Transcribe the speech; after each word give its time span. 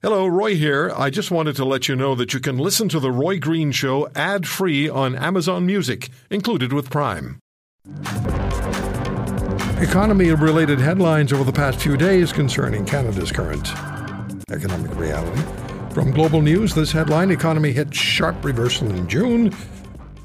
Hello, 0.00 0.28
Roy 0.28 0.54
here. 0.54 0.92
I 0.96 1.10
just 1.10 1.32
wanted 1.32 1.56
to 1.56 1.64
let 1.64 1.88
you 1.88 1.96
know 1.96 2.14
that 2.14 2.32
you 2.32 2.38
can 2.38 2.56
listen 2.56 2.88
to 2.90 3.00
The 3.00 3.10
Roy 3.10 3.40
Green 3.40 3.72
Show 3.72 4.08
ad 4.14 4.46
free 4.46 4.88
on 4.88 5.16
Amazon 5.16 5.66
Music, 5.66 6.08
included 6.30 6.72
with 6.72 6.88
Prime. 6.88 7.40
Economy 9.82 10.30
related 10.30 10.78
headlines 10.78 11.32
over 11.32 11.42
the 11.42 11.52
past 11.52 11.80
few 11.80 11.96
days 11.96 12.32
concerning 12.32 12.86
Canada's 12.86 13.32
current 13.32 13.72
economic 14.52 14.94
reality. 14.94 15.42
From 15.92 16.12
Global 16.12 16.42
News, 16.42 16.76
this 16.76 16.92
headline 16.92 17.32
Economy 17.32 17.72
hit 17.72 17.92
sharp 17.92 18.44
reversal 18.44 18.88
in 18.90 19.08
June. 19.08 19.50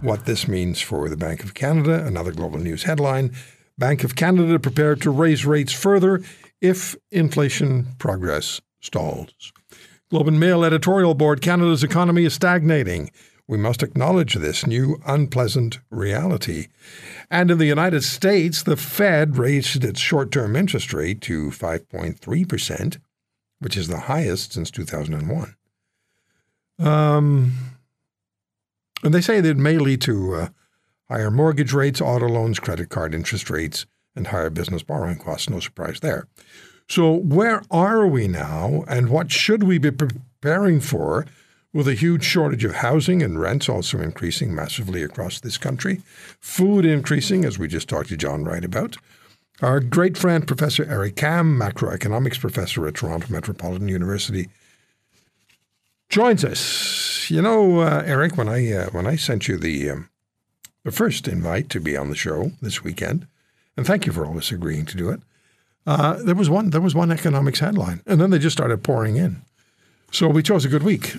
What 0.01 0.25
this 0.25 0.47
means 0.47 0.81
for 0.81 1.09
the 1.09 1.17
Bank 1.17 1.43
of 1.43 1.55
Canada, 1.55 2.05
another 2.05 2.31
Global 2.31 2.59
News 2.59 2.83
headline 2.83 3.31
Bank 3.79 4.03
of 4.03 4.15
Canada 4.15 4.59
prepared 4.59 5.01
to 5.01 5.09
raise 5.09 5.47
rates 5.47 5.73
further 5.73 6.21
if 6.61 6.95
inflation 7.11 7.87
progress 7.97 8.61
stalls. 8.83 9.53
Globe 10.09 10.27
and 10.27 10.39
Mail 10.39 10.63
editorial 10.63 11.15
board 11.15 11.41
Canada's 11.41 11.83
economy 11.83 12.25
is 12.25 12.33
stagnating. 12.33 13.09
We 13.47 13.57
must 13.57 13.83
acknowledge 13.83 14.35
this 14.35 14.65
new 14.65 15.01
unpleasant 15.05 15.79
reality. 15.89 16.67
And 17.29 17.51
in 17.51 17.57
the 17.57 17.65
United 17.65 18.03
States, 18.03 18.63
the 18.63 18.77
Fed 18.77 19.37
raised 19.37 19.83
its 19.83 19.99
short 19.99 20.31
term 20.31 20.55
interest 20.55 20.93
rate 20.93 21.19
to 21.21 21.49
5.3%, 21.49 22.97
which 23.59 23.75
is 23.75 23.87
the 23.87 24.01
highest 24.01 24.53
since 24.53 24.71
2001. 24.71 25.55
Um, 26.79 27.53
and 29.03 29.13
they 29.13 29.21
say 29.21 29.41
that 29.41 29.49
it 29.49 29.57
may 29.57 29.77
lead 29.77 30.01
to 30.01 30.35
uh, 30.35 30.47
higher 31.09 31.31
mortgage 31.31 31.73
rates, 31.73 32.01
auto 32.01 32.27
loans, 32.27 32.59
credit 32.59 32.89
card 32.89 33.13
interest 33.13 33.49
rates, 33.49 33.85
and 34.15 34.27
higher 34.27 34.49
business 34.49 34.83
borrowing 34.83 35.17
costs. 35.17 35.49
No 35.49 35.59
surprise 35.59 35.99
there. 35.99 36.27
So, 36.87 37.13
where 37.13 37.63
are 37.71 38.05
we 38.05 38.27
now, 38.27 38.83
and 38.87 39.09
what 39.09 39.31
should 39.31 39.63
we 39.63 39.77
be 39.77 39.91
preparing 39.91 40.79
for 40.79 41.25
with 41.71 41.87
a 41.87 41.95
huge 41.95 42.23
shortage 42.23 42.63
of 42.63 42.75
housing 42.75 43.23
and 43.23 43.39
rents 43.39 43.67
also 43.67 43.99
increasing 43.99 44.53
massively 44.53 45.01
across 45.01 45.39
this 45.39 45.57
country, 45.57 46.01
food 46.39 46.85
increasing, 46.85 47.45
as 47.45 47.57
we 47.57 47.67
just 47.67 47.89
talked 47.89 48.09
to 48.09 48.17
John 48.17 48.43
Wright 48.43 48.63
about? 48.63 48.97
Our 49.61 49.79
great 49.79 50.17
friend, 50.17 50.45
Professor 50.45 50.83
Eric 50.89 51.15
Kam, 51.15 51.57
macroeconomics 51.57 52.39
professor 52.39 52.85
at 52.87 52.95
Toronto 52.95 53.27
Metropolitan 53.29 53.87
University, 53.87 54.49
joins 56.09 56.43
us. 56.43 57.29
You 57.29 57.41
know, 57.41 57.79
uh, 57.79 58.03
Eric, 58.05 58.37
when 58.37 58.49
I 58.49 58.71
uh, 58.71 58.89
when 58.89 59.07
I 59.07 59.15
sent 59.15 59.47
you 59.47 59.57
the 59.57 59.89
um, 59.89 60.09
the 60.83 60.91
first 60.91 61.27
invite 61.27 61.69
to 61.69 61.79
be 61.79 61.95
on 61.95 62.09
the 62.09 62.15
show 62.15 62.51
this 62.61 62.83
weekend, 62.83 63.25
and 63.77 63.87
thank 63.87 64.05
you 64.05 64.11
for 64.11 64.25
always 64.25 64.51
agreeing 64.51 64.85
to 64.87 64.97
do 64.97 65.09
it. 65.09 65.21
Uh, 65.85 66.13
there 66.23 66.35
was 66.35 66.49
one 66.49 66.69
there 66.69 66.81
was 66.81 66.95
one 66.95 67.11
economics 67.11 67.59
headline, 67.59 68.01
and 68.05 68.19
then 68.19 68.29
they 68.29 68.39
just 68.39 68.55
started 68.55 68.83
pouring 68.83 69.17
in. 69.17 69.41
So 70.11 70.27
we 70.27 70.43
chose 70.43 70.65
a 70.65 70.69
good 70.69 70.83
week. 70.83 71.15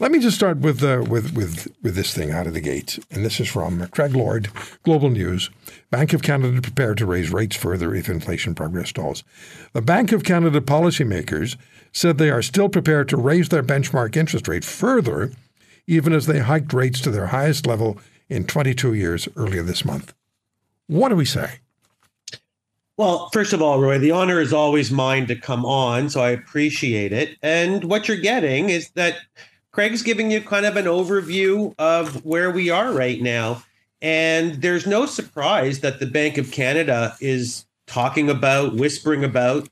Let 0.00 0.12
me 0.12 0.20
just 0.20 0.36
start 0.36 0.58
with 0.58 0.82
uh, 0.82 1.04
with 1.08 1.34
with 1.34 1.68
with 1.82 1.94
this 1.96 2.14
thing 2.14 2.30
out 2.30 2.46
of 2.46 2.54
the 2.54 2.60
gate, 2.60 2.98
and 3.10 3.24
this 3.24 3.40
is 3.40 3.48
from 3.48 3.86
Craig 3.88 4.14
Lord, 4.14 4.48
Global 4.84 5.10
News. 5.10 5.50
Bank 5.90 6.12
of 6.12 6.22
Canada 6.22 6.62
prepared 6.62 6.98
to 6.98 7.06
raise 7.06 7.32
rates 7.32 7.56
further 7.56 7.94
if 7.94 8.08
inflation 8.08 8.54
progress 8.54 8.90
stalls. 8.90 9.24
The 9.72 9.82
Bank 9.82 10.12
of 10.12 10.22
Canada 10.22 10.60
policymakers 10.60 11.56
said 11.92 12.18
they 12.18 12.30
are 12.30 12.42
still 12.42 12.68
prepared 12.68 13.08
to 13.08 13.16
raise 13.16 13.48
their 13.48 13.62
benchmark 13.62 14.16
interest 14.16 14.46
rate 14.46 14.64
further, 14.64 15.32
even 15.86 16.12
as 16.12 16.26
they 16.26 16.40
hiked 16.40 16.72
rates 16.72 17.00
to 17.00 17.10
their 17.10 17.28
highest 17.28 17.66
level 17.66 17.98
in 18.28 18.46
22 18.46 18.94
years 18.94 19.28
earlier 19.36 19.62
this 19.62 19.84
month. 19.84 20.14
What 20.86 21.08
do 21.08 21.16
we 21.16 21.24
say? 21.24 21.58
Well, 22.98 23.28
first 23.32 23.52
of 23.52 23.62
all, 23.62 23.80
Roy, 23.80 24.00
the 24.00 24.10
honor 24.10 24.40
is 24.40 24.52
always 24.52 24.90
mine 24.90 25.28
to 25.28 25.36
come 25.36 25.64
on, 25.64 26.10
so 26.10 26.20
I 26.20 26.30
appreciate 26.30 27.12
it. 27.12 27.38
And 27.42 27.84
what 27.84 28.08
you're 28.08 28.16
getting 28.16 28.70
is 28.70 28.90
that 28.90 29.18
Craig's 29.70 30.02
giving 30.02 30.32
you 30.32 30.40
kind 30.40 30.66
of 30.66 30.76
an 30.76 30.86
overview 30.86 31.72
of 31.78 32.24
where 32.24 32.50
we 32.50 32.70
are 32.70 32.92
right 32.92 33.22
now. 33.22 33.62
And 34.02 34.60
there's 34.62 34.84
no 34.84 35.06
surprise 35.06 35.78
that 35.78 36.00
the 36.00 36.06
Bank 36.06 36.38
of 36.38 36.50
Canada 36.50 37.16
is 37.20 37.66
talking 37.86 38.28
about, 38.28 38.74
whispering 38.74 39.22
about 39.22 39.68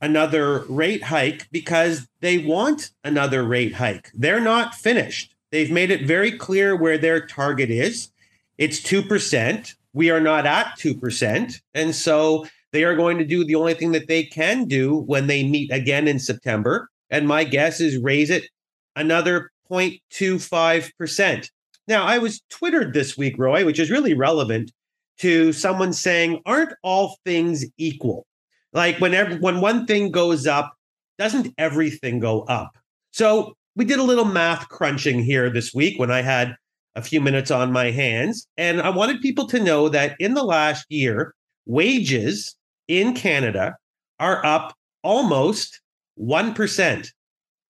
another 0.00 0.64
rate 0.68 1.04
hike 1.04 1.48
because 1.52 2.08
they 2.20 2.38
want 2.38 2.90
another 3.04 3.44
rate 3.44 3.74
hike. 3.74 4.10
They're 4.12 4.40
not 4.40 4.74
finished. 4.74 5.36
They've 5.52 5.70
made 5.70 5.92
it 5.92 6.04
very 6.04 6.32
clear 6.32 6.74
where 6.74 6.98
their 6.98 7.24
target 7.24 7.70
is. 7.70 8.10
It's 8.58 8.80
2%. 8.80 9.72
We 9.92 10.10
are 10.10 10.20
not 10.20 10.46
at 10.46 10.76
2%. 10.80 11.60
And 11.72 11.94
so 11.94 12.44
they 12.72 12.84
are 12.84 12.96
going 12.96 13.18
to 13.18 13.24
do 13.24 13.44
the 13.44 13.54
only 13.54 13.74
thing 13.74 13.92
that 13.92 14.08
they 14.08 14.24
can 14.24 14.66
do 14.66 15.00
when 15.06 15.26
they 15.26 15.44
meet 15.44 15.70
again 15.72 16.08
in 16.08 16.18
September. 16.18 16.88
And 17.10 17.28
my 17.28 17.44
guess 17.44 17.80
is 17.80 17.98
raise 17.98 18.30
it 18.30 18.48
another 18.96 19.50
0.25%. 19.70 21.48
Now, 21.88 22.04
I 22.04 22.18
was 22.18 22.42
Twittered 22.50 22.94
this 22.94 23.16
week, 23.16 23.36
Roy, 23.38 23.64
which 23.64 23.78
is 23.78 23.90
really 23.90 24.14
relevant 24.14 24.72
to 25.18 25.52
someone 25.52 25.92
saying, 25.92 26.42
aren't 26.44 26.74
all 26.82 27.18
things 27.24 27.64
equal? 27.78 28.26
Like 28.72 28.98
whenever 28.98 29.36
when 29.36 29.60
one 29.60 29.86
thing 29.86 30.10
goes 30.10 30.46
up, 30.46 30.74
doesn't 31.18 31.54
everything 31.56 32.18
go 32.18 32.42
up? 32.42 32.76
So 33.12 33.54
we 33.76 33.84
did 33.84 33.98
a 33.98 34.04
little 34.04 34.24
math 34.24 34.68
crunching 34.68 35.22
here 35.22 35.48
this 35.48 35.72
week 35.72 35.98
when 35.98 36.10
I 36.10 36.22
had 36.22 36.56
a 36.94 37.02
few 37.02 37.20
minutes 37.20 37.50
on 37.50 37.72
my 37.72 37.90
hands. 37.90 38.46
And 38.56 38.80
I 38.80 38.90
wanted 38.90 39.20
people 39.20 39.46
to 39.48 39.62
know 39.62 39.88
that 39.90 40.16
in 40.18 40.34
the 40.34 40.42
last 40.42 40.86
year, 40.88 41.34
wages 41.66 42.56
in 42.88 43.14
Canada 43.14 43.76
are 44.18 44.44
up 44.44 44.74
almost 45.02 45.80
1%. 46.18 47.08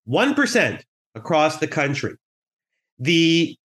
1% 0.07 0.81
across 1.15 1.57
the 1.57 1.67
country. 1.67 2.15
The 2.99 3.57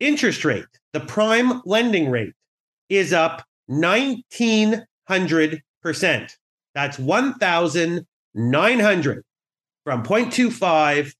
interest 0.00 0.44
rate, 0.44 0.64
the 0.92 1.00
prime 1.00 1.60
lending 1.64 2.10
rate, 2.10 2.32
is 2.88 3.12
up 3.12 3.44
1900%. 3.70 4.82
That's 6.74 6.98
1,900 6.98 9.24
from 9.84 10.02
0.25 10.02 11.12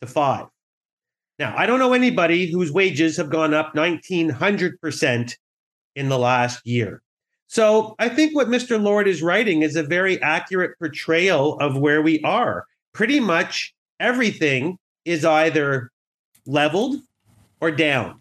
to 0.00 0.06
5. 0.06 0.46
Now, 1.38 1.54
I 1.56 1.66
don't 1.66 1.78
know 1.80 1.94
anybody 1.94 2.50
whose 2.50 2.70
wages 2.70 3.16
have 3.16 3.28
gone 3.28 3.54
up 3.54 3.74
1900% 3.74 5.36
in 5.96 6.08
the 6.08 6.18
last 6.18 6.64
year. 6.64 7.02
So 7.54 7.94
I 8.00 8.08
think 8.08 8.34
what 8.34 8.48
Mr. 8.48 8.82
Lord 8.82 9.06
is 9.06 9.22
writing 9.22 9.62
is 9.62 9.76
a 9.76 9.84
very 9.84 10.20
accurate 10.20 10.76
portrayal 10.76 11.56
of 11.60 11.78
where 11.78 12.02
we 12.02 12.20
are. 12.22 12.66
Pretty 12.92 13.20
much 13.20 13.72
everything 14.00 14.76
is 15.04 15.24
either 15.24 15.92
leveled 16.46 16.96
or 17.60 17.70
down, 17.70 18.20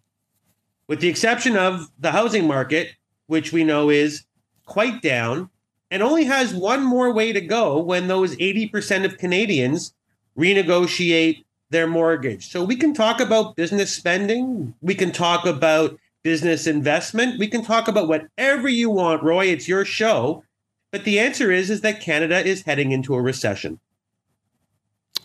with 0.87 0.99
the 0.99 1.07
exception 1.07 1.57
of 1.57 1.89
the 1.97 2.11
housing 2.11 2.45
market, 2.45 2.91
which 3.25 3.51
we 3.51 3.63
know 3.63 3.89
is 3.89 4.23
quite 4.67 5.01
down 5.01 5.49
and 5.89 6.03
only 6.03 6.25
has 6.25 6.53
one 6.53 6.83
more 6.83 7.11
way 7.11 7.33
to 7.33 7.41
go 7.41 7.79
when 7.79 8.07
those 8.07 8.35
80% 8.35 9.03
of 9.03 9.17
Canadians 9.17 9.95
renegotiate 10.37 11.43
their 11.71 11.87
mortgage. 11.87 12.51
So 12.51 12.63
we 12.63 12.75
can 12.75 12.93
talk 12.93 13.19
about 13.19 13.55
business 13.55 13.95
spending, 13.95 14.75
we 14.83 14.93
can 14.93 15.11
talk 15.11 15.47
about 15.47 15.97
business 16.23 16.67
investment. 16.67 17.39
We 17.39 17.47
can 17.47 17.63
talk 17.63 17.87
about 17.87 18.07
whatever 18.07 18.67
you 18.67 18.89
want, 18.89 19.23
Roy. 19.23 19.45
It's 19.45 19.67
your 19.67 19.85
show. 19.85 20.43
But 20.91 21.03
the 21.03 21.19
answer 21.19 21.51
is 21.51 21.69
is 21.69 21.81
that 21.81 22.01
Canada 22.01 22.45
is 22.45 22.61
heading 22.63 22.91
into 22.91 23.15
a 23.15 23.21
recession. 23.21 23.79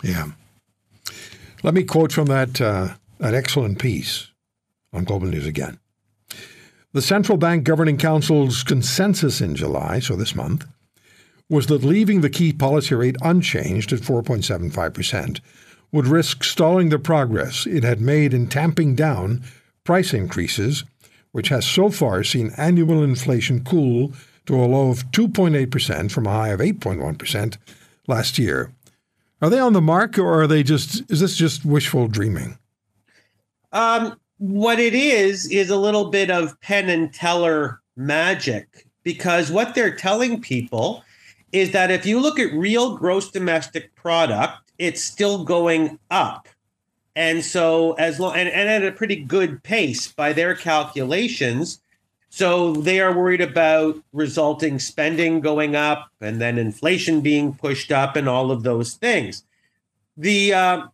Yeah. 0.03 0.31
Let 1.63 1.75
me 1.75 1.83
quote 1.83 2.13
from 2.13 2.27
that 2.27 2.61
uh, 2.61 2.95
that 3.19 3.35
excellent 3.35 3.79
piece 3.79 4.29
on 4.93 5.05
Global 5.05 5.27
News 5.27 5.47
again. 5.47 5.79
The 6.93 7.03
Central 7.03 7.37
Bank 7.37 7.65
Governing 7.65 7.99
Council's 7.99 8.63
consensus 8.63 9.41
in 9.41 9.55
July, 9.55 9.99
so 9.99 10.17
this 10.17 10.35
month, 10.35 10.65
was 11.51 11.67
that 11.67 11.85
leaving 11.85 12.23
the 12.23 12.31
key 12.31 12.53
policy 12.53 12.95
rate 12.95 13.17
unchanged 13.23 13.93
at 13.93 14.01
4.75% 14.01 15.41
would 15.93 16.07
risk 16.07 16.45
stalling 16.45 16.89
the 16.89 16.99
progress 16.99 17.67
it 17.67 17.85
had 17.85 18.01
made 18.01 18.33
in 18.33 18.47
tamping 18.47 18.95
down 18.95 19.43
price 19.89 20.13
increases, 20.13 20.85
which 21.33 21.49
has 21.49 21.65
so 21.65 21.89
far 21.89 22.23
seen 22.23 22.53
annual 22.59 23.03
inflation 23.03 23.65
cool 23.65 24.13
to 24.45 24.55
a 24.55 24.67
low 24.67 24.91
of 24.91 25.11
2.8% 25.13 26.13
from 26.13 26.27
a 26.27 26.31
high 26.31 26.49
of 26.49 26.61
8.1% 26.61 27.57
last 28.07 28.39
year. 28.39 28.71
Are 29.41 29.49
they 29.49 29.59
on 29.59 29.73
the 29.73 29.81
mark 29.81 30.19
or 30.19 30.43
are 30.43 30.47
they 30.47 30.63
just 30.63 31.11
is 31.11 31.21
this 31.21 31.37
just 31.37 31.65
wishful 31.65 32.07
dreaming? 32.07 32.59
Um, 33.73 34.21
what 34.37 34.79
it 34.79 34.93
is 34.93 35.51
is 35.51 35.71
a 35.71 35.79
little 35.79 36.11
bit 36.11 36.31
of 36.31 36.61
Penn 36.61 36.91
and 36.91 37.11
Teller 37.11 37.81
magic 37.97 38.87
because 39.05 39.51
what 39.51 39.75
they're 39.75 39.97
telling 39.97 40.43
people 40.43 41.03
is 41.53 41.73
that 41.73 41.91
if 41.91 42.05
you 42.05 42.21
look 42.21 42.39
at 42.39 42.53
real 42.53 42.95
gross 42.95 43.31
domestic 43.31 43.95
product, 43.95 44.71
it's 44.77 45.03
still 45.03 45.45
going 45.45 45.99
up. 46.11 46.47
And 47.19 47.45
so 47.45 47.95
as 47.95 48.21
long 48.21 48.37
and, 48.37 48.49
and 48.49 48.69
at 48.69 48.85
a 48.85 48.93
pretty 48.93 49.17
good 49.17 49.65
pace 49.65 50.07
by 50.13 50.33
their 50.33 50.55
calculations. 50.55 51.81
So 52.31 52.75
they 52.75 53.01
are 53.01 53.13
worried 53.13 53.41
about 53.41 53.97
resulting 54.13 54.79
spending 54.79 55.41
going 55.41 55.75
up 55.75 56.11
and 56.21 56.41
then 56.41 56.59
inflation 56.59 57.21
being 57.21 57.55
pushed 57.55 57.91
up 57.91 58.15
and 58.15 58.29
all 58.29 58.53
of 58.53 58.63
those 58.63 58.95
things. 58.95 59.43
the 60.17 60.55
uh, 60.55 60.87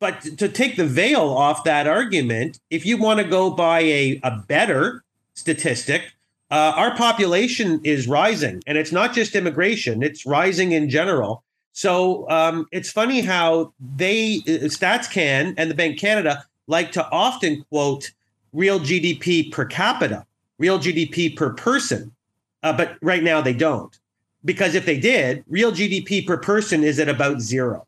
but 0.00 0.22
to 0.38 0.48
take 0.48 0.76
the 0.76 0.86
veil 0.86 1.28
off 1.28 1.64
that 1.64 1.86
argument, 1.86 2.58
if 2.70 2.86
you 2.86 2.96
want 2.96 3.20
to 3.20 3.28
go 3.28 3.50
by 3.50 3.80
a, 3.80 4.18
a 4.22 4.42
better 4.48 5.04
statistic, 5.34 6.02
uh, 6.50 6.72
our 6.74 6.96
population 6.96 7.82
is 7.84 8.08
rising, 8.08 8.62
and 8.66 8.78
it's 8.78 8.92
not 8.92 9.12
just 9.12 9.34
immigration; 9.34 10.02
it's 10.02 10.24
rising 10.24 10.72
in 10.72 10.88
general. 10.88 11.44
So 11.76 12.26
um, 12.30 12.66
it's 12.72 12.90
funny 12.90 13.20
how 13.20 13.74
they 13.96 14.36
uh, 14.48 14.64
StatsCan 14.64 15.52
and 15.58 15.70
the 15.70 15.74
Bank 15.74 15.98
Canada 15.98 16.42
like 16.68 16.90
to 16.92 17.06
often 17.10 17.66
quote 17.68 18.12
real 18.54 18.80
GDP 18.80 19.52
per 19.52 19.66
capita, 19.66 20.24
real 20.58 20.78
GDP 20.78 21.36
per 21.36 21.50
person, 21.52 22.14
uh, 22.62 22.74
but 22.74 22.96
right 23.02 23.22
now 23.22 23.42
they 23.42 23.52
don't. 23.52 23.94
Because 24.42 24.74
if 24.74 24.86
they 24.86 24.98
did, 24.98 25.44
real 25.48 25.70
GDP 25.70 26.26
per 26.26 26.38
person 26.38 26.82
is 26.82 26.98
at 26.98 27.10
about 27.10 27.42
zero. 27.42 27.86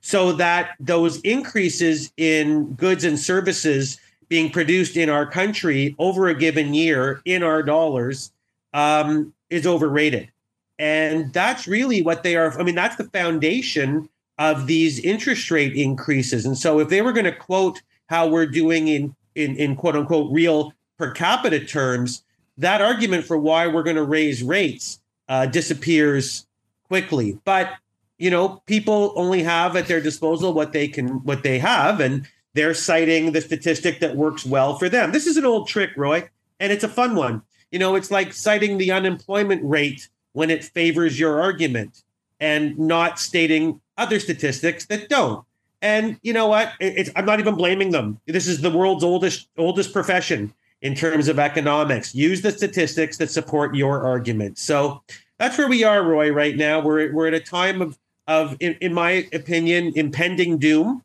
So 0.00 0.32
that 0.32 0.70
those 0.80 1.20
increases 1.20 2.12
in 2.16 2.74
goods 2.74 3.04
and 3.04 3.20
services 3.20 4.00
being 4.28 4.50
produced 4.50 4.96
in 4.96 5.08
our 5.08 5.30
country 5.30 5.94
over 6.00 6.26
a 6.26 6.34
given 6.34 6.74
year 6.74 7.22
in 7.24 7.44
our 7.44 7.62
dollars 7.62 8.32
um, 8.74 9.32
is 9.48 9.64
overrated. 9.64 10.32
And 10.80 11.30
that's 11.34 11.68
really 11.68 12.00
what 12.00 12.22
they 12.22 12.36
are. 12.36 12.58
I 12.58 12.62
mean, 12.62 12.74
that's 12.74 12.96
the 12.96 13.04
foundation 13.04 14.08
of 14.38 14.66
these 14.66 14.98
interest 15.00 15.50
rate 15.50 15.76
increases. 15.76 16.46
And 16.46 16.56
so 16.56 16.80
if 16.80 16.88
they 16.88 17.02
were 17.02 17.12
going 17.12 17.26
to 17.26 17.36
quote 17.36 17.82
how 18.08 18.26
we're 18.26 18.46
doing 18.46 18.88
in, 18.88 19.14
in, 19.34 19.56
in 19.56 19.76
quote 19.76 19.94
unquote 19.94 20.32
real 20.32 20.72
per 20.96 21.10
capita 21.10 21.60
terms, 21.60 22.24
that 22.56 22.80
argument 22.80 23.26
for 23.26 23.36
why 23.36 23.66
we're 23.66 23.82
going 23.82 23.96
to 23.96 24.02
raise 24.02 24.42
rates 24.42 25.00
uh, 25.28 25.44
disappears 25.44 26.46
quickly. 26.88 27.38
But 27.44 27.74
you 28.16 28.30
know, 28.30 28.62
people 28.64 29.12
only 29.16 29.42
have 29.42 29.76
at 29.76 29.86
their 29.86 30.00
disposal 30.00 30.54
what 30.54 30.72
they 30.72 30.88
can, 30.88 31.24
what 31.24 31.42
they 31.42 31.58
have, 31.58 32.00
and 32.00 32.26
they're 32.54 32.74
citing 32.74 33.32
the 33.32 33.40
statistic 33.42 34.00
that 34.00 34.16
works 34.16 34.46
well 34.46 34.78
for 34.78 34.88
them. 34.88 35.12
This 35.12 35.26
is 35.26 35.36
an 35.36 35.44
old 35.44 35.68
trick, 35.68 35.90
Roy, 35.96 36.28
and 36.58 36.72
it's 36.72 36.84
a 36.84 36.88
fun 36.88 37.16
one. 37.16 37.42
You 37.70 37.78
know, 37.78 37.96
it's 37.96 38.10
like 38.10 38.32
citing 38.32 38.78
the 38.78 38.92
unemployment 38.92 39.62
rate 39.62 40.08
when 40.32 40.50
it 40.50 40.64
favors 40.64 41.18
your 41.18 41.40
argument 41.40 42.02
and 42.38 42.78
not 42.78 43.18
stating 43.18 43.80
other 43.98 44.18
statistics 44.18 44.86
that 44.86 45.08
don't. 45.08 45.44
And 45.82 46.18
you 46.22 46.32
know 46.32 46.46
what? 46.46 46.72
It's, 46.80 47.10
I'm 47.16 47.24
not 47.24 47.40
even 47.40 47.54
blaming 47.54 47.90
them. 47.90 48.20
This 48.26 48.46
is 48.46 48.60
the 48.60 48.70
world's 48.70 49.04
oldest 49.04 49.48
oldest 49.56 49.92
profession 49.92 50.52
in 50.82 50.94
terms 50.94 51.28
of 51.28 51.38
economics. 51.38 52.14
Use 52.14 52.42
the 52.42 52.52
statistics 52.52 53.16
that 53.18 53.30
support 53.30 53.74
your 53.74 54.04
argument. 54.04 54.58
So 54.58 55.02
that's 55.38 55.56
where 55.56 55.68
we 55.68 55.84
are, 55.84 56.02
Roy. 56.02 56.30
Right 56.30 56.56
now, 56.56 56.80
we're 56.80 57.12
we're 57.12 57.28
at 57.28 57.34
a 57.34 57.40
time 57.40 57.80
of 57.80 57.98
of, 58.26 58.56
in, 58.60 58.76
in 58.80 58.94
my 58.94 59.26
opinion, 59.32 59.92
impending 59.96 60.58
doom. 60.58 61.02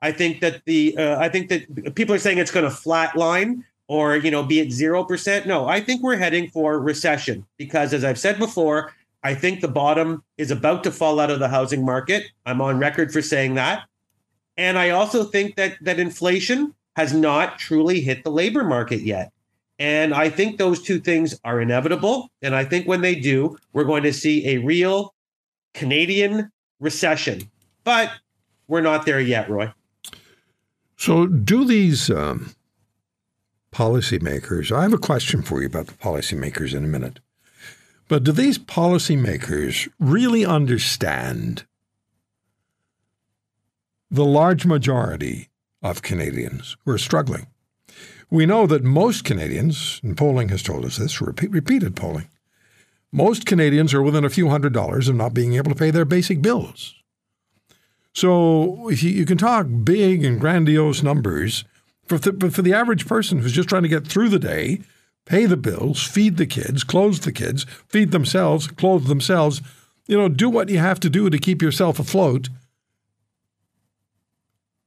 I 0.00 0.12
think 0.12 0.40
that 0.40 0.64
the 0.64 0.96
uh, 0.96 1.18
I 1.18 1.28
think 1.28 1.48
that 1.48 1.94
people 1.94 2.14
are 2.14 2.18
saying 2.18 2.38
it's 2.38 2.50
going 2.50 2.68
to 2.68 2.74
flatline 2.74 3.64
or 3.88 4.16
you 4.16 4.30
know 4.30 4.42
be 4.42 4.60
at 4.60 4.70
zero 4.70 5.02
percent. 5.04 5.46
No, 5.46 5.66
I 5.66 5.80
think 5.80 6.02
we're 6.02 6.16
heading 6.16 6.48
for 6.48 6.78
recession 6.78 7.44
because, 7.56 7.92
as 7.92 8.04
I've 8.04 8.18
said 8.18 8.38
before, 8.38 8.92
I 9.24 9.34
think 9.34 9.60
the 9.60 9.68
bottom 9.68 10.22
is 10.36 10.50
about 10.50 10.84
to 10.84 10.92
fall 10.92 11.18
out 11.18 11.30
of 11.30 11.40
the 11.40 11.48
housing 11.48 11.84
market. 11.84 12.24
I'm 12.46 12.60
on 12.60 12.78
record 12.78 13.12
for 13.12 13.22
saying 13.22 13.54
that, 13.56 13.88
and 14.56 14.78
I 14.78 14.90
also 14.90 15.24
think 15.24 15.56
that 15.56 15.76
that 15.82 15.98
inflation 15.98 16.74
has 16.96 17.12
not 17.12 17.58
truly 17.58 18.00
hit 18.00 18.24
the 18.24 18.30
labor 18.30 18.64
market 18.64 19.00
yet. 19.00 19.32
And 19.78 20.12
I 20.12 20.28
think 20.28 20.58
those 20.58 20.82
two 20.82 20.98
things 20.98 21.38
are 21.44 21.60
inevitable. 21.60 22.30
And 22.42 22.54
I 22.54 22.64
think 22.64 22.88
when 22.88 23.00
they 23.00 23.14
do, 23.14 23.56
we're 23.72 23.84
going 23.84 24.02
to 24.02 24.12
see 24.12 24.48
a 24.48 24.58
real 24.58 25.14
Canadian 25.74 26.50
recession. 26.80 27.48
But 27.84 28.10
we're 28.66 28.80
not 28.80 29.06
there 29.06 29.20
yet, 29.20 29.48
Roy. 29.48 29.72
So, 30.96 31.26
do 31.26 31.64
these 31.64 32.10
um, 32.10 32.52
policymakers, 33.78 34.76
I 34.76 34.82
have 34.82 34.92
a 34.92 34.98
question 34.98 35.40
for 35.40 35.60
you 35.60 35.68
about 35.68 35.86
the 35.86 35.92
policymakers 35.92 36.74
in 36.74 36.82
a 36.82 36.88
minute, 36.88 37.20
but 38.08 38.24
do 38.24 38.32
these 38.32 38.58
policymakers 38.58 39.88
really 40.00 40.44
understand 40.44 41.64
the 44.10 44.24
large 44.24 44.66
majority 44.66 45.48
of 45.80 46.02
Canadians 46.02 46.76
who 46.84 46.90
are 46.90 46.98
struggling? 46.98 47.46
We 48.28 48.46
know 48.46 48.66
that 48.66 48.82
most 48.82 49.24
Canadians, 49.24 50.00
and 50.02 50.16
polling 50.16 50.48
has 50.48 50.64
told 50.64 50.84
us 50.84 50.96
this, 50.96 51.20
repeat, 51.20 51.52
repeated 51.52 51.94
polling, 51.94 52.28
most 53.12 53.46
Canadians 53.46 53.94
are 53.94 54.02
within 54.02 54.24
a 54.24 54.28
few 54.28 54.48
hundred 54.48 54.72
dollars 54.72 55.08
of 55.08 55.14
not 55.14 55.34
being 55.34 55.54
able 55.54 55.70
to 55.70 55.78
pay 55.78 55.92
their 55.92 56.04
basic 56.04 56.42
bills. 56.42 56.96
So 58.12 58.88
you 58.88 59.24
can 59.24 59.38
talk 59.38 59.68
big 59.84 60.24
and 60.24 60.40
grandiose 60.40 61.04
numbers, 61.04 61.64
for 62.08 62.18
the, 62.18 62.32
but 62.32 62.52
for 62.52 62.62
the 62.62 62.74
average 62.74 63.06
person 63.06 63.38
who's 63.38 63.52
just 63.52 63.68
trying 63.68 63.82
to 63.82 63.88
get 63.88 64.06
through 64.06 64.28
the 64.28 64.38
day, 64.38 64.80
pay 65.24 65.46
the 65.46 65.56
bills, 65.56 66.02
feed 66.02 66.36
the 66.36 66.46
kids, 66.46 66.84
clothe 66.84 67.20
the 67.20 67.32
kids, 67.32 67.64
feed 67.86 68.10
themselves, 68.10 68.66
clothe 68.66 69.06
themselves, 69.06 69.60
you 70.06 70.16
know, 70.16 70.28
do 70.28 70.48
what 70.48 70.68
you 70.68 70.78
have 70.78 71.00
to 71.00 71.10
do 71.10 71.28
to 71.28 71.38
keep 71.38 71.60
yourself 71.60 71.98
afloat. 71.98 72.48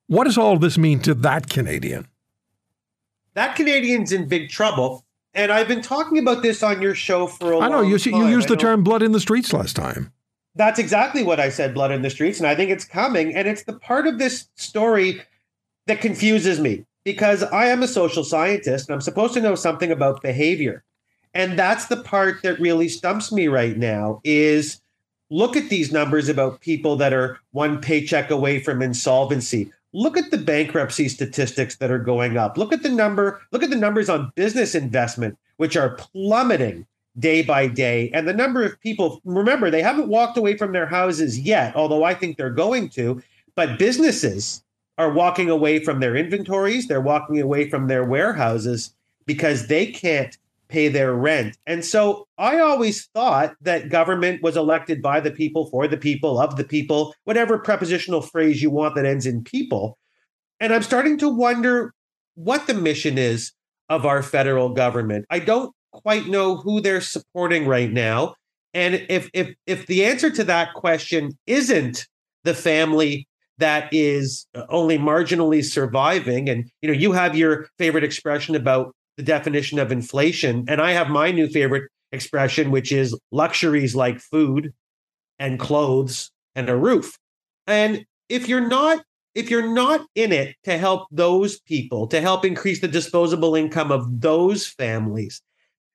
What 0.08 0.26
does 0.26 0.38
all 0.38 0.58
this 0.58 0.78
mean 0.78 1.00
to 1.02 1.14
that 1.14 1.50
Canadian? 1.50 2.08
That 3.34 3.56
Canadian's 3.56 4.12
in 4.12 4.28
big 4.28 4.50
trouble 4.50 5.06
and 5.34 5.52
I've 5.52 5.68
been 5.68 5.82
talking 5.82 6.18
about 6.18 6.42
this 6.42 6.62
on 6.62 6.82
your 6.82 6.96
show 6.96 7.28
for 7.28 7.54
a 7.54 7.60
I 7.60 7.70
know 7.70 7.82
you 7.82 7.98
you 7.98 8.28
used 8.28 8.50
the 8.50 8.58
term 8.58 8.84
blood 8.84 9.02
in 9.02 9.12
the 9.12 9.20
streets 9.20 9.54
last 9.54 9.76
time. 9.76 10.12
That's 10.56 10.80
exactly 10.80 11.24
what 11.24 11.40
I 11.40 11.48
said, 11.48 11.74
blood 11.74 11.92
in 11.92 12.02
the 12.02 12.10
streets, 12.10 12.40
and 12.40 12.48
I 12.48 12.56
think 12.56 12.72
it's 12.72 12.84
coming. 12.84 13.34
And 13.34 13.48
it's 13.48 13.64
the 13.64 13.74
part 13.74 14.06
of 14.06 14.20
this 14.20 14.50
story 14.56 15.22
that 15.88 16.02
confuses 16.02 16.60
me 16.60 16.86
because 17.04 17.44
I 17.44 17.68
am 17.68 17.84
a 17.84 17.88
social 17.88 18.24
scientist 18.24 18.88
and 18.88 18.94
I'm 18.94 19.02
supposed 19.02 19.34
to 19.36 19.42
know 19.42 19.56
something 19.56 19.92
about 19.92 20.22
behavior. 20.22 20.84
And 21.34 21.58
that's 21.58 21.86
the 21.88 21.98
part 21.98 22.44
that 22.44 22.60
really 22.60 22.90
stumps 22.90 23.32
me 23.32 23.48
right 23.48 23.78
now 23.78 24.22
is 24.24 24.82
look 25.30 25.56
at 25.56 25.70
these 25.70 25.92
numbers 25.92 26.28
about 26.28 26.62
people 26.62 26.98
that 26.98 27.14
are 27.14 27.40
one 27.52 27.80
paycheck 27.80 28.30
away 28.30 28.60
from 28.60 28.82
insolvency 28.82 29.72
look 29.94 30.18
at 30.18 30.32
the 30.32 30.38
bankruptcy 30.38 31.10
statistics 31.10 31.78
that 31.78 31.92
are 31.92 32.00
going 32.00 32.38
up. 32.38 32.58
Look 32.58 32.74
at 32.74 32.84
the 32.84 32.90
number, 32.90 33.42
look 33.52 33.64
at 33.64 33.70
the 33.70 33.76
numbers 33.76 34.10
on 34.10 34.32
business 34.36 34.76
investment, 34.76 35.38
which 35.58 35.76
are 35.76 35.96
plummeting 35.96 36.86
day 37.20 37.42
by 37.42 37.68
day. 37.68 38.10
And 38.14 38.28
the 38.28 38.34
number 38.34 38.64
of 38.64 38.80
people, 38.80 39.22
remember, 39.26 39.70
they 39.70 39.82
haven't 39.82 40.08
walked 40.08 40.38
away 40.38 40.58
from 40.58 40.72
their 40.72 40.86
houses 40.86 41.40
yet, 41.40 41.76
although 41.76 42.04
I 42.04 42.14
think 42.14 42.38
they're 42.38 42.50
going 42.50 42.90
to, 42.90 43.22
but 43.56 43.78
businesses 43.78 44.64
are 45.02 45.12
walking 45.12 45.50
away 45.50 45.84
from 45.84 46.00
their 46.00 46.16
inventories, 46.16 46.88
they're 46.88 47.02
walking 47.02 47.42
away 47.42 47.68
from 47.68 47.88
their 47.88 48.06
warehouses 48.06 48.94
because 49.26 49.66
they 49.66 49.88
can't 49.88 50.38
pay 50.68 50.88
their 50.88 51.16
rent. 51.16 51.58
And 51.66 51.84
so 51.84 52.28
I 52.38 52.60
always 52.60 53.08
thought 53.08 53.56
that 53.62 53.90
government 53.90 54.44
was 54.44 54.56
elected 54.56 55.02
by 55.02 55.20
the 55.20 55.32
people, 55.32 55.66
for 55.72 55.88
the 55.88 55.98
people, 55.98 56.40
of 56.40 56.56
the 56.56 56.64
people, 56.64 57.16
whatever 57.24 57.58
prepositional 57.58 58.22
phrase 58.22 58.62
you 58.62 58.70
want 58.70 58.94
that 58.94 59.06
ends 59.06 59.26
in 59.26 59.44
people. 59.44 59.98
And 60.60 60.72
I'm 60.72 60.84
starting 60.84 61.18
to 61.18 61.30
wonder 61.30 61.96
what 62.36 62.68
the 62.68 62.76
mission 62.76 63.18
is 63.18 63.54
of 63.90 64.06
our 64.06 64.22
federal 64.22 64.70
government. 64.70 65.26
I 65.32 65.40
don't 65.40 65.74
quite 65.92 66.28
know 66.28 66.58
who 66.58 66.80
they're 66.80 67.02
supporting 67.02 67.66
right 67.66 67.92
now. 67.92 68.36
And 68.76 69.04
if 69.10 69.30
if 69.34 69.54
if 69.66 69.88
the 69.88 70.06
answer 70.06 70.30
to 70.30 70.44
that 70.46 70.76
question 70.76 71.38
isn't 71.48 72.08
the 72.44 72.54
family 72.54 73.28
that 73.62 73.90
is 73.92 74.46
uh, 74.56 74.64
only 74.70 74.98
marginally 74.98 75.64
surviving 75.64 76.50
and 76.50 76.70
you 76.82 76.88
know 76.88 76.94
you 76.94 77.12
have 77.14 77.36
your 77.38 77.68
favorite 77.78 78.04
expression 78.04 78.56
about 78.56 78.94
the 79.18 79.24
definition 79.24 79.80
of 79.80 79.92
inflation. 79.92 80.66
And 80.68 80.82
I 80.82 80.92
have 80.94 81.10
my 81.10 81.32
new 81.32 81.48
favorite 81.48 81.90
expression, 82.12 82.72
which 82.72 82.92
is 82.92 83.18
luxuries 83.32 83.96
like 83.96 84.20
food 84.20 84.74
and 85.40 85.60
clothes 85.60 86.32
and 86.56 86.70
a 86.70 86.76
roof. 86.76 87.18
And 87.68 88.06
if 88.30 88.48
you're 88.48 88.68
not 88.68 89.04
if 89.34 89.50
you're 89.50 89.74
not 89.74 90.06
in 90.16 90.34
it 90.34 90.56
to 90.66 90.78
help 90.78 91.08
those 91.10 91.60
people, 91.62 92.06
to 92.08 92.20
help 92.20 92.44
increase 92.44 92.82
the 92.82 92.88
disposable 92.88 93.56
income 93.56 93.90
of 93.90 94.20
those 94.20 94.68
families, 94.68 95.42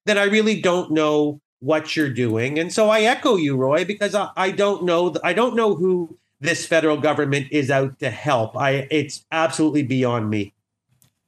then 0.06 0.16
I 0.16 0.24
really 0.24 0.60
don't 0.60 0.92
know 0.92 1.40
what 1.60 1.96
you're 1.96 2.10
doing. 2.12 2.58
And 2.58 2.72
so 2.72 2.88
I 2.88 3.02
echo 3.02 3.36
you, 3.36 3.56
Roy, 3.56 3.84
because 3.84 4.14
I, 4.14 4.30
I 4.36 4.50
don't 4.52 4.84
know 4.84 5.14
I 5.24 5.32
don't 5.32 5.56
know 5.56 5.74
who 5.74 6.18
this 6.40 6.66
federal 6.66 6.96
government 6.96 7.48
is 7.50 7.70
out 7.70 7.98
to 8.00 8.10
help. 8.10 8.56
I 8.56 8.86
it's 8.90 9.24
absolutely 9.32 9.82
beyond 9.82 10.30
me. 10.30 10.54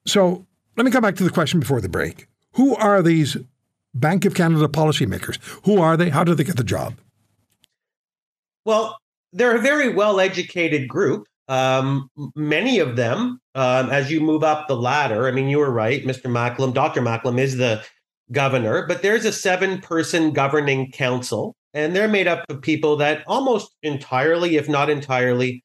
So 0.07 0.47
let 0.77 0.85
me 0.85 0.91
come 0.91 1.03
back 1.03 1.17
to 1.17 1.25
the 1.25 1.31
question 1.31 1.61
before 1.61 1.81
the 1.81 1.89
break. 1.89 2.27
Who 2.53 2.75
are 2.77 3.03
these 3.03 3.37
Bank 3.95 4.25
of 4.25 4.35
Canada 4.35 4.69
policymakers? 4.69 5.39
Who 5.65 5.81
are 5.81 5.97
they? 5.97 6.11
How 6.11 6.25
do 6.25 6.35
they 6.35 6.45
get 6.45 6.57
the 6.57 6.65
job? 6.65 6.95
Well, 8.65 8.99
they're 9.33 9.57
a 9.57 9.61
very 9.61 9.95
well 9.95 10.21
educated 10.21 10.89
group. 10.89 11.27
Um, 11.49 12.11
many 12.37 12.79
of 12.79 12.97
them, 12.97 13.41
um, 13.55 13.89
as 13.89 14.11
you 14.11 14.21
move 14.21 14.45
up 14.45 14.69
the 14.69 14.77
ladder, 14.77 15.27
I 15.27 15.31
mean, 15.31 15.49
you 15.49 15.59
were 15.59 15.71
right, 15.71 16.05
Mr. 16.05 16.31
Macklem, 16.31 16.75
Dr. 16.75 17.01
Macklem 17.01 17.39
is 17.39 17.57
the 17.57 17.83
governor, 18.31 18.87
but 18.87 19.01
there's 19.01 19.25
a 19.25 19.33
seven 19.33 19.81
person 19.81 20.33
governing 20.33 20.93
council, 20.93 21.57
and 21.75 21.95
they're 21.95 22.09
made 22.09 22.27
up 22.27 22.45
of 22.49 22.63
people 22.63 22.97
that 22.97 23.23
almost 23.27 23.75
entirely, 23.83 24.57
if 24.57 24.69
not 24.69 24.91
entirely, 24.91 25.63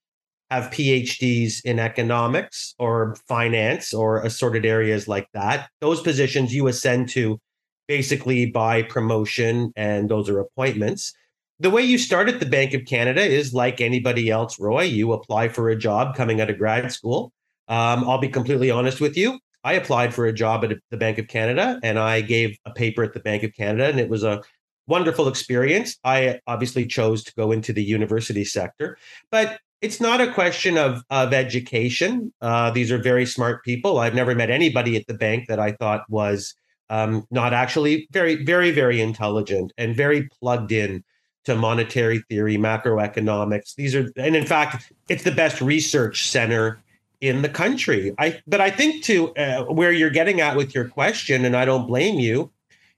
have 0.52 0.72
PhDs 0.72 1.64
in 1.66 1.80
economics 1.80 2.76
or 2.78 3.16
finance 3.28 3.94
or 3.94 4.22
assorted 4.22 4.66
areas 4.66 5.08
like 5.08 5.28
that. 5.34 5.70
Those 5.82 6.02
positions 6.02 6.54
you 6.54 6.68
ascend 6.68 7.10
to 7.10 7.40
basically 7.88 8.46
by 8.46 8.84
promotion, 8.84 9.72
and 9.76 10.10
those 10.10 10.30
are 10.30 10.40
appointments. 10.40 11.14
The 11.60 11.70
way 11.70 11.82
you 11.82 11.98
start 11.98 12.30
at 12.30 12.40
the 12.40 12.46
Bank 12.46 12.74
of 12.74 12.86
Canada 12.86 13.22
is 13.22 13.54
like 13.54 13.82
anybody 13.82 14.30
else, 14.30 14.60
Roy. 14.60 14.84
You 14.84 15.14
apply 15.14 15.50
for 15.50 15.70
a 15.70 15.76
job 15.76 16.16
coming 16.16 16.42
out 16.42 16.50
of 16.50 16.58
grad 16.58 16.92
school. 16.92 17.32
Um, 17.68 18.04
I'll 18.08 18.20
be 18.20 18.28
completely 18.30 18.70
honest 18.70 19.00
with 19.00 19.18
you. 19.18 19.40
I 19.64 19.74
applied 19.74 20.14
for 20.14 20.26
a 20.26 20.34
job 20.34 20.66
at 20.66 20.78
the 20.92 20.98
Bank 20.98 21.18
of 21.18 21.30
Canada 21.30 21.80
and 21.84 21.98
I 21.98 22.20
gave 22.20 22.58
a 22.66 22.72
paper 22.72 23.02
at 23.04 23.14
the 23.14 23.22
Bank 23.22 23.44
of 23.44 23.54
Canada, 23.54 23.86
and 23.86 24.00
it 24.00 24.10
was 24.10 24.24
a 24.24 24.42
wonderful 24.88 25.28
experience. 25.28 25.98
I 26.04 26.40
obviously 26.48 26.86
chose 26.86 27.24
to 27.26 27.34
go 27.36 27.52
into 27.52 27.74
the 27.74 27.84
university 27.84 28.46
sector, 28.46 28.98
but 29.32 29.60
it's 29.82 30.00
not 30.00 30.22
a 30.22 30.32
question 30.32 30.78
of 30.78 31.04
of 31.10 31.34
education. 31.34 32.34
Uh, 32.42 32.72
these 32.72 32.92
are 32.92 32.98
very 32.98 33.26
smart 33.26 33.64
people. 33.64 34.00
I've 34.00 34.16
never 34.16 34.34
met 34.34 34.50
anybody 34.50 34.96
at 34.96 35.08
the 35.08 35.14
bank 35.14 35.48
that 35.48 35.60
I 35.60 35.74
thought 35.74 36.10
was 36.10 36.56
um, 36.94 37.26
not 37.32 37.54
actually 37.54 38.08
very, 38.12 38.44
very, 38.44 38.70
very 38.72 39.02
intelligent 39.02 39.74
and 39.78 39.96
very 39.96 40.30
plugged 40.40 40.72
in 40.72 41.04
to 41.46 41.56
monetary 41.56 42.20
theory, 42.30 42.56
macroeconomics. 42.56 43.76
These 43.76 43.96
are, 43.96 44.10
and 44.16 44.36
in 44.36 44.46
fact, 44.46 44.94
it's 45.10 45.24
the 45.24 45.32
best 45.32 45.60
research 45.60 46.28
center 46.28 46.82
in 47.20 47.42
the 47.42 47.50
country. 47.50 48.14
I, 48.20 48.40
but 48.48 48.62
I 48.62 48.70
think 48.70 49.04
to 49.06 49.34
uh, 49.36 49.64
where 49.64 49.92
you're 49.92 50.12
getting 50.12 50.40
at 50.40 50.56
with 50.56 50.76
your 50.76 50.88
question, 50.88 51.46
and 51.46 51.58
I 51.58 51.66
don't 51.66 51.88
blame 51.88 52.20
you, 52.20 52.52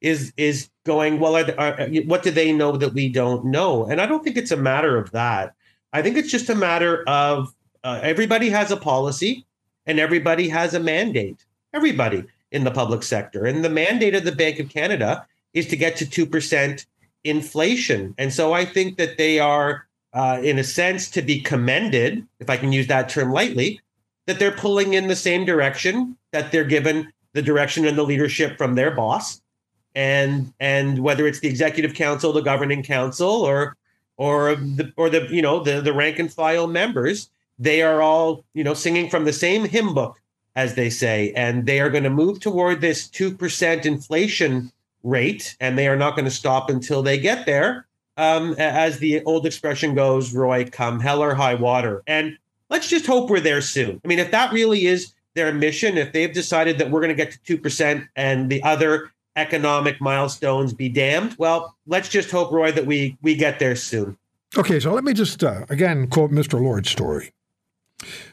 is 0.05 0.31
is 0.37 0.69
going 0.85 1.19
well. 1.19 1.35
Are, 1.35 1.59
are, 1.59 1.87
what 2.05 2.23
do 2.23 2.31
they 2.31 2.53
know 2.53 2.77
that 2.77 2.93
we 2.93 3.09
don't 3.09 3.43
know? 3.43 3.85
And 3.85 3.99
I 3.99 4.05
don't 4.05 4.23
think 4.23 4.37
it's 4.37 4.51
a 4.51 4.57
matter 4.57 4.97
of 4.97 5.11
that. 5.11 5.53
I 5.91 6.01
think 6.01 6.15
it's 6.15 6.31
just 6.31 6.49
a 6.49 6.55
matter 6.55 7.03
of 7.07 7.53
uh, 7.83 7.99
everybody 8.03 8.49
has 8.49 8.69
a 8.69 8.77
policy 8.77 9.45
and 9.85 9.99
everybody 9.99 10.47
has 10.49 10.73
a 10.73 10.79
mandate. 10.79 11.43
Everybody 11.73 12.23
in 12.51 12.63
the 12.63 12.71
public 12.71 13.03
sector. 13.03 13.45
And 13.45 13.65
the 13.65 13.69
mandate 13.69 14.15
of 14.15 14.23
the 14.23 14.31
Bank 14.31 14.59
of 14.59 14.69
Canada 14.69 15.25
is 15.53 15.67
to 15.67 15.75
get 15.75 15.95
to 15.97 16.05
2% 16.05 16.85
inflation. 17.23 18.13
And 18.17 18.31
so 18.31 18.53
I 18.53 18.63
think 18.63 18.97
that 18.97 19.17
they 19.17 19.39
are, 19.39 19.87
uh, 20.13 20.39
in 20.43 20.59
a 20.59 20.63
sense, 20.63 21.09
to 21.11 21.21
be 21.21 21.39
commended, 21.39 22.25
if 22.39 22.49
I 22.49 22.57
can 22.57 22.71
use 22.71 22.87
that 22.87 23.09
term 23.09 23.31
lightly, 23.31 23.81
that 24.27 24.39
they're 24.39 24.51
pulling 24.51 24.93
in 24.93 25.07
the 25.07 25.15
same 25.15 25.45
direction, 25.45 26.15
that 26.31 26.51
they're 26.51 26.63
given 26.63 27.11
the 27.33 27.41
direction 27.41 27.85
and 27.85 27.97
the 27.97 28.03
leadership 28.03 28.57
from 28.57 28.75
their 28.75 28.91
boss. 28.91 29.41
And 29.95 30.53
and 30.59 30.99
whether 30.99 31.25
it's 31.25 31.39
the 31.39 31.47
executive 31.47 31.93
council, 31.93 32.33
the 32.33 32.41
governing 32.41 32.83
council, 32.83 33.29
or 33.29 33.75
or 34.17 34.55
the 34.55 34.91
or 34.97 35.09
the 35.09 35.27
you 35.31 35.41
know 35.41 35.63
the 35.63 35.81
the 35.81 35.93
rank 35.93 36.19
and 36.19 36.31
file 36.31 36.67
members, 36.67 37.29
they 37.57 37.81
are 37.81 38.01
all 38.01 38.43
you 38.53 38.63
know 38.63 38.73
singing 38.73 39.09
from 39.09 39.25
the 39.25 39.33
same 39.33 39.65
hymn 39.65 39.93
book 39.93 40.19
as 40.55 40.75
they 40.75 40.89
say, 40.89 41.33
and 41.35 41.65
they 41.65 41.79
are 41.79 41.89
going 41.89 42.03
to 42.03 42.09
move 42.09 42.39
toward 42.39 42.81
this 42.81 43.07
2% 43.09 43.85
inflation 43.85 44.71
rate, 45.03 45.55
and 45.59 45.77
they 45.77 45.87
are 45.87 45.97
not 45.97 46.15
going 46.15 46.25
to 46.25 46.31
stop 46.31 46.69
until 46.69 47.03
they 47.03 47.17
get 47.17 47.45
there. 47.45 47.85
Um, 48.17 48.55
as 48.57 48.99
the 48.99 49.21
old 49.23 49.45
expression 49.45 49.93
goes, 49.93 50.33
Roy, 50.33 50.65
come 50.71 51.01
hell 51.01 51.21
or 51.21 51.35
high 51.35 51.55
water. 51.55 52.01
And 52.07 52.37
let's 52.69 52.87
just 52.87 53.05
hope 53.05 53.29
we're 53.29 53.41
there 53.41 53.61
soon. 53.61 53.99
I 54.05 54.07
mean, 54.07 54.19
if 54.19 54.31
that 54.31 54.53
really 54.53 54.85
is 54.85 55.13
their 55.33 55.53
mission, 55.53 55.97
if 55.97 56.13
they've 56.13 56.33
decided 56.33 56.77
that 56.77 56.89
we're 56.89 57.01
going 57.01 57.15
to 57.15 57.25
get 57.25 57.37
to 57.45 57.57
2% 57.57 58.07
and 58.15 58.49
the 58.49 58.63
other 58.63 59.11
economic 59.35 59.99
milestones 59.99 60.73
be 60.73 60.89
damned, 60.89 61.35
well, 61.37 61.75
let's 61.87 62.09
just 62.09 62.31
hope, 62.31 62.51
Roy, 62.51 62.71
that 62.71 62.85
we, 62.85 63.17
we 63.21 63.35
get 63.35 63.59
there 63.59 63.75
soon. 63.75 64.17
Okay, 64.57 64.79
so 64.79 64.93
let 64.93 65.03
me 65.03 65.13
just 65.13 65.43
uh, 65.43 65.65
again 65.69 66.07
quote 66.07 66.31
Mr. 66.31 66.61
Lord's 66.61 66.89
story. 66.89 67.31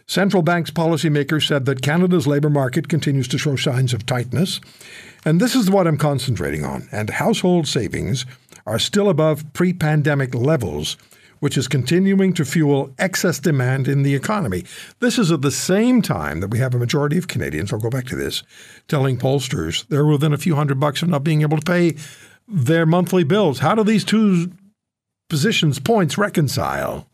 Central 0.06 0.42
bank's 0.42 0.71
policymakers 0.71 1.47
said 1.47 1.64
that 1.66 1.82
Canada's 1.82 2.26
labour 2.26 2.50
market 2.50 2.88
continues 2.88 3.26
to 3.28 3.38
show 3.38 3.56
signs 3.56 3.94
of 3.94 4.06
tightness, 4.06 4.61
and 5.25 5.40
this 5.40 5.54
is 5.54 5.71
what 5.71 5.87
I'm 5.87 5.97
concentrating 5.97 6.64
on. 6.64 6.88
And 6.92 7.11
household 7.11 7.66
savings 7.66 8.26
are 8.66 8.78
still 8.78 9.09
above 9.09 9.52
pre 9.52 9.73
pandemic 9.73 10.35
levels, 10.35 10.97
which 11.42 11.58
is 11.58 11.66
continuing 11.66 12.32
to 12.32 12.44
fuel 12.44 12.94
excess 13.00 13.40
demand 13.40 13.88
in 13.88 14.04
the 14.04 14.14
economy. 14.14 14.62
This 15.00 15.18
is 15.18 15.32
at 15.32 15.42
the 15.42 15.50
same 15.50 16.00
time 16.00 16.38
that 16.38 16.52
we 16.52 16.61
have 16.61 16.72
a 16.72 16.78
majority 16.78 17.18
of 17.18 17.26
Canadians, 17.26 17.72
I'll 17.72 17.80
go 17.80 17.90
back 17.90 18.06
to 18.06 18.14
this, 18.14 18.44
telling 18.87 19.18
pollsters 19.18 19.84
they're 19.88 20.06
within 20.06 20.32
a 20.32 20.38
few 20.38 20.54
hundred 20.54 20.78
bucks 20.78 21.02
of 21.02 21.08
not 21.08 21.25
being 21.25 21.42
able 21.42 21.58
to 21.58 21.64
pay 21.64 21.96
their 22.46 22.87
monthly 22.87 23.25
bills. 23.25 23.58
How 23.58 23.75
do 23.75 23.82
these 23.82 24.04
two 24.04 24.52
positions, 25.28 25.80
points 25.80 26.16
reconcile? 26.16 27.08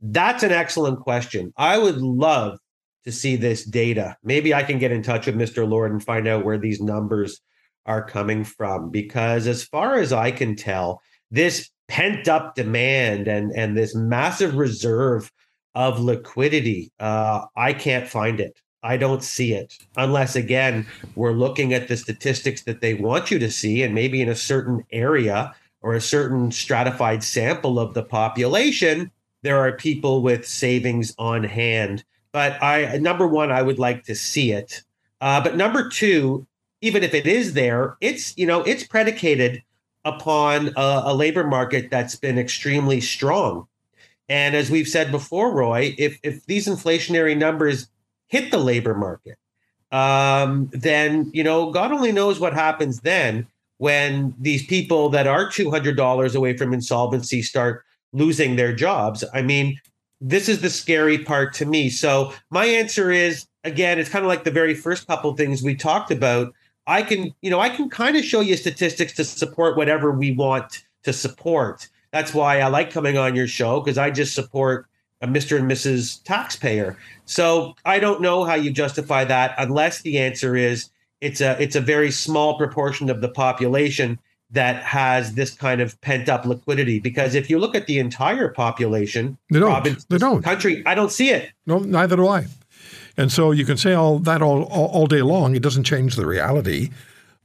That's 0.00 0.42
an 0.42 0.52
excellent 0.52 1.00
question. 1.00 1.52
I 1.58 1.76
would 1.76 1.98
love 1.98 2.60
to 3.04 3.12
see 3.12 3.36
this 3.36 3.62
data. 3.62 4.16
Maybe 4.24 4.54
I 4.54 4.62
can 4.62 4.78
get 4.78 4.90
in 4.90 5.02
touch 5.02 5.26
with 5.26 5.36
Mr. 5.36 5.68
Lord 5.68 5.92
and 5.92 6.02
find 6.02 6.26
out 6.26 6.46
where 6.46 6.56
these 6.56 6.80
numbers 6.80 7.42
are 7.84 8.02
coming 8.02 8.42
from 8.42 8.88
because 8.88 9.46
as 9.46 9.62
far 9.62 9.98
as 9.98 10.14
I 10.14 10.30
can 10.30 10.56
tell, 10.56 11.02
this 11.30 11.68
pent 11.88 12.28
up 12.28 12.54
demand 12.54 13.28
and 13.28 13.52
and 13.52 13.76
this 13.76 13.94
massive 13.94 14.56
reserve 14.56 15.30
of 15.74 16.00
liquidity, 16.00 16.92
uh, 17.00 17.46
I 17.56 17.72
can't 17.72 18.08
find 18.08 18.40
it. 18.40 18.56
I 18.82 18.96
don't 18.96 19.22
see 19.22 19.52
it 19.52 19.78
unless, 19.96 20.34
again, 20.34 20.86
we're 21.14 21.32
looking 21.32 21.72
at 21.72 21.86
the 21.88 21.96
statistics 21.96 22.62
that 22.62 22.80
they 22.80 22.94
want 22.94 23.30
you 23.30 23.38
to 23.38 23.50
see, 23.50 23.82
and 23.82 23.94
maybe 23.94 24.20
in 24.20 24.28
a 24.28 24.34
certain 24.34 24.84
area 24.90 25.54
or 25.82 25.94
a 25.94 26.00
certain 26.00 26.50
stratified 26.50 27.22
sample 27.22 27.78
of 27.78 27.94
the 27.94 28.02
population, 28.02 29.10
there 29.42 29.58
are 29.58 29.72
people 29.72 30.22
with 30.22 30.46
savings 30.46 31.14
on 31.18 31.44
hand. 31.44 32.04
But 32.32 32.60
I 32.62 32.98
number 32.98 33.26
one, 33.26 33.52
I 33.52 33.62
would 33.62 33.78
like 33.78 34.04
to 34.04 34.14
see 34.14 34.52
it. 34.52 34.82
Uh, 35.20 35.40
but 35.40 35.56
number 35.56 35.88
two, 35.88 36.46
even 36.80 37.02
if 37.04 37.14
it 37.14 37.26
is 37.26 37.54
there, 37.54 37.96
it's 38.00 38.36
you 38.36 38.46
know 38.46 38.62
it's 38.62 38.84
predicated 38.84 39.62
upon 40.04 40.68
a, 40.76 41.02
a 41.06 41.14
labor 41.14 41.44
market 41.44 41.90
that's 41.90 42.16
been 42.16 42.38
extremely 42.38 43.00
strong. 43.00 43.66
And 44.28 44.54
as 44.54 44.70
we've 44.70 44.88
said 44.88 45.10
before, 45.10 45.52
Roy, 45.52 45.94
if 45.98 46.18
if 46.22 46.46
these 46.46 46.66
inflationary 46.66 47.36
numbers 47.36 47.88
hit 48.28 48.50
the 48.50 48.58
labor 48.58 48.94
market, 48.94 49.36
um, 49.90 50.70
then 50.72 51.30
you 51.34 51.44
know 51.44 51.70
God 51.70 51.92
only 51.92 52.12
knows 52.12 52.40
what 52.40 52.54
happens 52.54 53.00
then 53.00 53.46
when 53.78 54.34
these 54.38 54.64
people 54.64 55.08
that 55.10 55.26
are 55.26 55.50
two 55.50 55.70
hundred 55.70 55.96
dollars 55.96 56.34
away 56.34 56.56
from 56.56 56.72
insolvency 56.72 57.42
start 57.42 57.84
losing 58.12 58.56
their 58.56 58.74
jobs. 58.74 59.24
I 59.34 59.42
mean, 59.42 59.78
this 60.20 60.48
is 60.48 60.60
the 60.60 60.70
scary 60.70 61.18
part 61.18 61.52
to 61.54 61.66
me. 61.66 61.90
So 61.90 62.32
my 62.50 62.64
answer 62.64 63.10
is 63.10 63.46
again, 63.64 63.98
it's 63.98 64.10
kind 64.10 64.24
of 64.24 64.28
like 64.28 64.44
the 64.44 64.50
very 64.50 64.74
first 64.74 65.06
couple 65.06 65.34
things 65.36 65.62
we 65.62 65.74
talked 65.74 66.10
about. 66.10 66.54
I 66.86 67.02
can, 67.02 67.34
you 67.42 67.50
know, 67.50 67.60
I 67.60 67.68
can 67.68 67.88
kind 67.88 68.16
of 68.16 68.24
show 68.24 68.40
you 68.40 68.56
statistics 68.56 69.12
to 69.14 69.24
support 69.24 69.76
whatever 69.76 70.10
we 70.10 70.32
want 70.32 70.84
to 71.04 71.12
support. 71.12 71.88
That's 72.10 72.34
why 72.34 72.60
I 72.60 72.68
like 72.68 72.90
coming 72.90 73.16
on 73.16 73.34
your 73.34 73.46
show 73.46 73.80
because 73.80 73.98
I 73.98 74.10
just 74.10 74.34
support 74.34 74.86
a 75.20 75.26
Mr. 75.26 75.56
and 75.56 75.70
Mrs. 75.70 76.22
taxpayer. 76.24 76.98
So 77.24 77.74
I 77.84 78.00
don't 78.00 78.20
know 78.20 78.44
how 78.44 78.54
you 78.54 78.70
justify 78.70 79.24
that 79.24 79.54
unless 79.56 80.02
the 80.02 80.18
answer 80.18 80.56
is 80.56 80.90
it's 81.20 81.40
a 81.40 81.60
it's 81.62 81.76
a 81.76 81.80
very 81.80 82.10
small 82.10 82.58
proportion 82.58 83.08
of 83.08 83.20
the 83.20 83.28
population 83.28 84.18
that 84.50 84.82
has 84.82 85.34
this 85.34 85.54
kind 85.54 85.80
of 85.80 85.98
pent 86.02 86.28
up 86.28 86.44
liquidity. 86.44 86.98
Because 86.98 87.34
if 87.34 87.48
you 87.48 87.58
look 87.58 87.74
at 87.74 87.86
the 87.86 87.98
entire 87.98 88.48
population, 88.48 89.38
they 89.50 89.60
don't. 89.60 89.70
Province, 89.70 90.04
they 90.04 90.18
don't. 90.18 90.42
Country, 90.42 90.82
I 90.84 90.94
don't 90.94 91.12
see 91.12 91.30
it. 91.30 91.50
No, 91.66 91.78
neither 91.78 92.16
do 92.16 92.28
I. 92.28 92.46
And 93.16 93.30
so 93.30 93.50
you 93.50 93.64
can 93.64 93.76
say 93.76 93.92
all 93.92 94.18
that 94.20 94.42
all, 94.42 94.64
all, 94.64 94.86
all 94.88 95.06
day 95.06 95.22
long. 95.22 95.54
It 95.54 95.62
doesn't 95.62 95.84
change 95.84 96.16
the 96.16 96.26
reality 96.26 96.90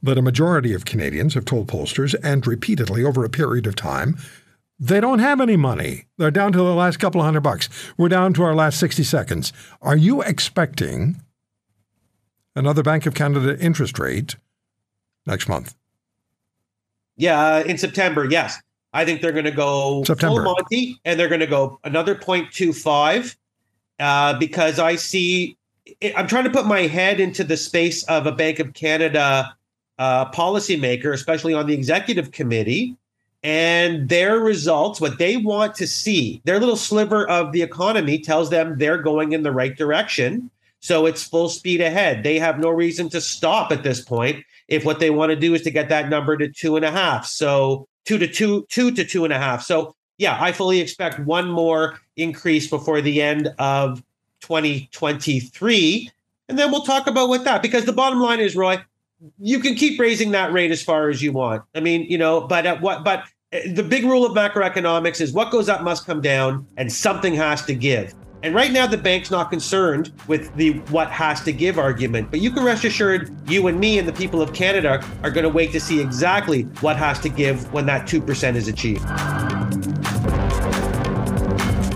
that 0.02 0.18
a 0.18 0.22
majority 0.22 0.72
of 0.74 0.84
Canadians 0.84 1.34
have 1.34 1.44
told 1.44 1.66
pollsters 1.66 2.14
and 2.22 2.46
repeatedly 2.46 3.04
over 3.04 3.24
a 3.24 3.30
period 3.30 3.66
of 3.66 3.74
time 3.76 4.16
they 4.80 5.00
don't 5.00 5.18
have 5.18 5.40
any 5.40 5.56
money. 5.56 6.04
They're 6.18 6.30
down 6.30 6.52
to 6.52 6.58
the 6.58 6.74
last 6.74 6.98
couple 6.98 7.20
of 7.20 7.24
hundred 7.24 7.40
bucks. 7.40 7.68
We're 7.96 8.08
down 8.08 8.32
to 8.34 8.44
our 8.44 8.54
last 8.54 8.78
60 8.78 9.02
seconds. 9.02 9.52
Are 9.82 9.96
you 9.96 10.22
expecting 10.22 11.20
another 12.54 12.82
Bank 12.82 13.06
of 13.06 13.14
Canada 13.14 13.58
interest 13.58 13.98
rate 13.98 14.36
next 15.26 15.48
month? 15.48 15.74
Yeah, 17.16 17.40
uh, 17.40 17.62
in 17.64 17.78
September, 17.78 18.24
yes. 18.24 18.60
I 18.92 19.04
think 19.04 19.20
they're 19.20 19.32
going 19.32 19.44
to 19.44 19.50
go 19.50 20.04
September. 20.04 20.44
full 20.44 20.54
Monty 20.54 21.00
and 21.04 21.18
they're 21.18 21.28
going 21.28 21.40
to 21.40 21.46
go 21.46 21.80
another 21.82 22.14
0.25 22.14 23.36
uh, 23.98 24.38
because 24.38 24.78
I 24.78 24.94
see, 24.94 25.57
I'm 26.16 26.26
trying 26.26 26.44
to 26.44 26.50
put 26.50 26.66
my 26.66 26.82
head 26.82 27.20
into 27.20 27.44
the 27.44 27.56
space 27.56 28.02
of 28.04 28.26
a 28.26 28.32
Bank 28.32 28.58
of 28.58 28.74
Canada 28.74 29.56
uh, 29.98 30.30
policymaker, 30.30 31.12
especially 31.12 31.54
on 31.54 31.66
the 31.66 31.74
executive 31.74 32.32
committee, 32.32 32.96
and 33.42 34.08
their 34.08 34.40
results, 34.40 35.00
what 35.00 35.18
they 35.18 35.36
want 35.36 35.74
to 35.76 35.86
see, 35.86 36.40
their 36.44 36.58
little 36.58 36.76
sliver 36.76 37.28
of 37.28 37.52
the 37.52 37.62
economy 37.62 38.18
tells 38.18 38.50
them 38.50 38.78
they're 38.78 39.00
going 39.00 39.32
in 39.32 39.42
the 39.42 39.52
right 39.52 39.76
direction. 39.76 40.50
So 40.80 41.06
it's 41.06 41.24
full 41.24 41.48
speed 41.48 41.80
ahead. 41.80 42.22
They 42.22 42.38
have 42.38 42.58
no 42.58 42.70
reason 42.70 43.08
to 43.10 43.20
stop 43.20 43.72
at 43.72 43.82
this 43.82 44.00
point 44.00 44.44
if 44.68 44.84
what 44.84 45.00
they 45.00 45.10
want 45.10 45.30
to 45.30 45.36
do 45.36 45.54
is 45.54 45.62
to 45.62 45.70
get 45.70 45.88
that 45.88 46.08
number 46.08 46.36
to 46.36 46.48
two 46.48 46.76
and 46.76 46.84
a 46.84 46.90
half. 46.90 47.26
So 47.26 47.88
two 48.04 48.18
to 48.18 48.28
two, 48.28 48.66
two 48.68 48.90
to 48.92 49.04
two 49.04 49.24
and 49.24 49.32
a 49.32 49.38
half. 49.38 49.62
So 49.62 49.94
yeah, 50.18 50.36
I 50.40 50.52
fully 50.52 50.80
expect 50.80 51.20
one 51.20 51.48
more 51.48 51.98
increase 52.16 52.68
before 52.68 53.00
the 53.00 53.22
end 53.22 53.52
of 53.58 54.02
2023. 54.40 56.10
And 56.48 56.58
then 56.58 56.70
we'll 56.70 56.82
talk 56.82 57.06
about 57.06 57.28
what 57.28 57.44
that, 57.44 57.62
because 57.62 57.84
the 57.84 57.92
bottom 57.92 58.20
line 58.20 58.40
is, 58.40 58.56
Roy, 58.56 58.82
you 59.38 59.58
can 59.58 59.74
keep 59.74 59.98
raising 60.00 60.30
that 60.32 60.52
rate 60.52 60.70
as 60.70 60.82
far 60.82 61.08
as 61.08 61.22
you 61.22 61.32
want. 61.32 61.62
I 61.74 61.80
mean, 61.80 62.02
you 62.02 62.18
know, 62.18 62.40
but 62.40 62.66
at 62.66 62.80
what, 62.80 63.04
but 63.04 63.24
eh, 63.52 63.72
the 63.72 63.82
big 63.82 64.04
rule 64.04 64.24
of 64.24 64.32
macroeconomics 64.32 65.20
is 65.20 65.32
what 65.32 65.50
goes 65.50 65.68
up 65.68 65.82
must 65.82 66.06
come 66.06 66.20
down 66.20 66.66
and 66.76 66.92
something 66.92 67.34
has 67.34 67.64
to 67.66 67.74
give. 67.74 68.14
And 68.44 68.54
right 68.54 68.70
now, 68.70 68.86
the 68.86 68.96
bank's 68.96 69.32
not 69.32 69.50
concerned 69.50 70.12
with 70.28 70.54
the 70.54 70.74
what 70.90 71.10
has 71.10 71.42
to 71.42 71.52
give 71.52 71.76
argument. 71.76 72.30
But 72.30 72.40
you 72.40 72.52
can 72.52 72.62
rest 72.62 72.84
assured, 72.84 73.34
you 73.50 73.66
and 73.66 73.80
me 73.80 73.98
and 73.98 74.06
the 74.06 74.12
people 74.12 74.40
of 74.40 74.52
Canada 74.52 75.04
are 75.24 75.30
going 75.30 75.42
to 75.42 75.48
wait 75.48 75.72
to 75.72 75.80
see 75.80 76.00
exactly 76.00 76.62
what 76.80 76.96
has 76.96 77.18
to 77.20 77.28
give 77.28 77.72
when 77.72 77.86
that 77.86 78.06
2% 78.06 78.54
is 78.54 78.68
achieved. 78.68 79.04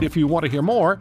If 0.02 0.16
you 0.16 0.26
want 0.26 0.44
to 0.44 0.50
hear 0.50 0.62
more, 0.62 1.00